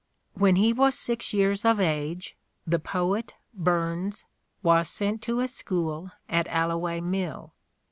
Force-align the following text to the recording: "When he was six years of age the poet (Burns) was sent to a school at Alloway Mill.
"When 0.33 0.55
he 0.55 0.73
was 0.73 0.97
six 0.97 1.31
years 1.31 1.63
of 1.63 1.79
age 1.79 2.35
the 2.65 2.79
poet 2.79 3.33
(Burns) 3.53 4.25
was 4.63 4.89
sent 4.89 5.21
to 5.21 5.41
a 5.41 5.47
school 5.47 6.09
at 6.27 6.47
Alloway 6.47 6.99
Mill. 7.01 7.53